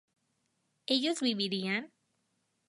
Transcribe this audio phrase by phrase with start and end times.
[0.87, 1.93] ¿ellos vivirían?